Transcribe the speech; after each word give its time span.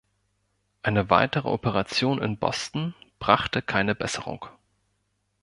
Eine 0.81 1.11
weitere 1.11 1.47
Operation 1.47 2.19
in 2.23 2.39
Boston 2.39 2.95
brachte 3.19 3.61
keine 3.61 3.93
Besserung. 3.93 4.47